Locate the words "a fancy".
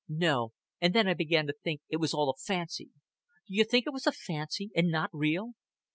2.31-2.89, 4.07-4.71